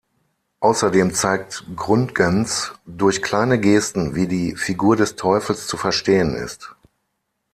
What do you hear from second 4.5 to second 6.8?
Figur des Teufels zu verstehen ist.